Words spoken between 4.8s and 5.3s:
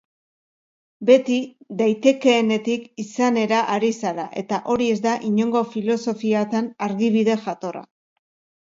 ez da